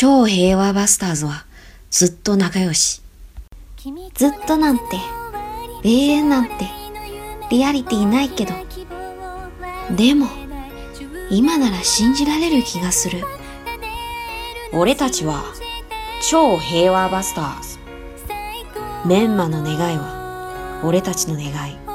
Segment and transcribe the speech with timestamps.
[0.00, 1.44] 超平和バスターズは
[1.90, 3.02] ずっと仲良し。
[4.14, 4.84] ずっとなんて、
[5.84, 6.52] 永遠なんて、
[7.50, 8.54] リアリティないけど。
[9.94, 10.26] でも、
[11.30, 13.22] 今なら信じられる気がする。
[14.72, 15.44] 俺たちは
[16.30, 17.78] 超平和バスターズ。
[19.06, 21.89] メンマの願いは俺たちの願い。